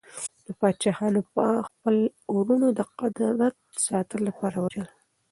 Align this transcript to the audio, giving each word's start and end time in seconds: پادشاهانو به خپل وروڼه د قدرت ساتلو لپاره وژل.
پادشاهانو 0.59 1.21
به 1.33 1.45
خپل 1.69 1.95
وروڼه 2.35 2.67
د 2.73 2.81
قدرت 2.99 3.55
ساتلو 3.85 4.21
لپاره 4.29 4.57
وژل. 4.59 4.87